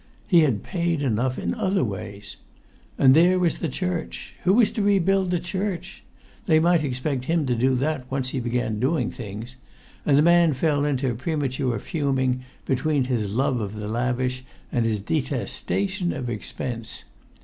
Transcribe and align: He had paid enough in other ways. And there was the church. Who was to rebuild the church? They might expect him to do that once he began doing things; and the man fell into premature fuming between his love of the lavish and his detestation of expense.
He 0.25 0.39
had 0.39 0.63
paid 0.63 1.03
enough 1.03 1.37
in 1.37 1.53
other 1.53 1.83
ways. 1.83 2.37
And 2.97 3.13
there 3.13 3.37
was 3.37 3.59
the 3.59 3.69
church. 3.69 4.33
Who 4.45 4.53
was 4.53 4.71
to 4.71 4.81
rebuild 4.81 5.29
the 5.29 5.39
church? 5.39 6.01
They 6.47 6.59
might 6.59 6.83
expect 6.83 7.25
him 7.25 7.45
to 7.45 7.53
do 7.53 7.75
that 7.75 8.09
once 8.09 8.29
he 8.29 8.39
began 8.39 8.79
doing 8.79 9.11
things; 9.11 9.57
and 10.03 10.17
the 10.17 10.23
man 10.23 10.53
fell 10.55 10.85
into 10.85 11.13
premature 11.13 11.77
fuming 11.77 12.43
between 12.65 13.03
his 13.03 13.35
love 13.35 13.61
of 13.61 13.75
the 13.75 13.87
lavish 13.87 14.43
and 14.71 14.87
his 14.87 14.99
detestation 14.99 16.13
of 16.13 16.31
expense. 16.31 17.03